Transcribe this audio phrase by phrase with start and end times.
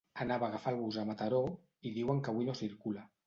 [0.23, 1.43] Anava a agafar el bus a Mataró
[1.89, 3.05] i diuen que avui no circula.